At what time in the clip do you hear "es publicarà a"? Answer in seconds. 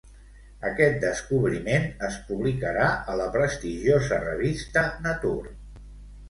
2.07-3.19